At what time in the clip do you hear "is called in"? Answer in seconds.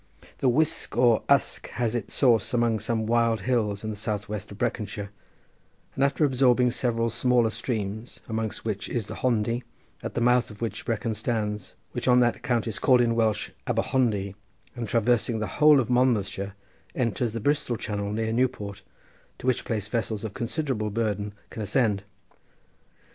12.65-13.13